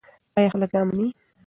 ایا 0.37 0.49
خلک 0.53 0.69
دا 0.75 0.81
مني؟ 0.87 1.07